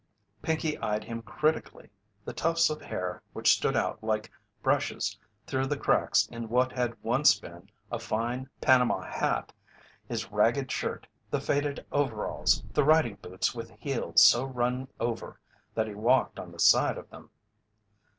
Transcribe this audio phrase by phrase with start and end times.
[0.41, 1.91] Pinkey eyed him critically
[2.25, 4.31] the tufts of hair which stood out like
[4.63, 9.53] brushes through the cracks in what had once been a fine Panama hat,
[10.07, 15.39] his ragged shirt, the faded overalls, the riding boots with heels so run over
[15.75, 17.29] that he walked on the side of them.